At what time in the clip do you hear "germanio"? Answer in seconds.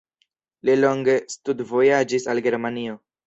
2.49-2.97